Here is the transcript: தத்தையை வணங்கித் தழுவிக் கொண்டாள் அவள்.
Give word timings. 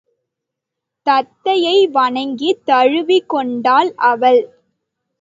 தத்தையை 1.07 1.89
வணங்கித் 1.91 2.65
தழுவிக் 2.65 3.29
கொண்டாள் 3.29 3.93
அவள். 3.95 4.41